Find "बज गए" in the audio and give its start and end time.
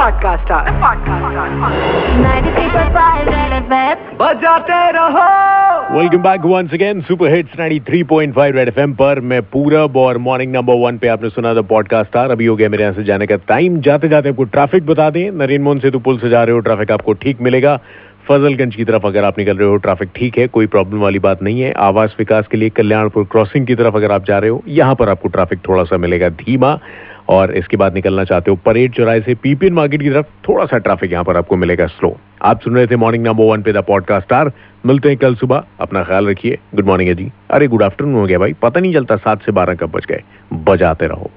39.90-40.22